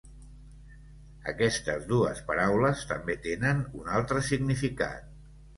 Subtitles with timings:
[1.33, 5.17] Aquestes dues paraules també tenen un altre significat.